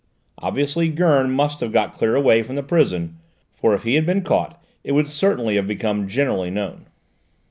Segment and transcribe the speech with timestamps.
[0.39, 3.17] Obviously Gurn must have got clear away from the prison,
[3.53, 6.87] for if he had been caught it would certainly have become generally known.